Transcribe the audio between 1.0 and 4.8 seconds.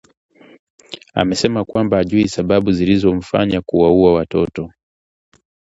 amesema kwamba hajui sababu zilizomfanya kuwaua watoto